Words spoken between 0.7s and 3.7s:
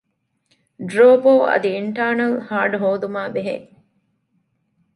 ޑްރޯބޯ އަދި އިންޓާރނަލް ހާޑް ހޯދުމާބެހޭ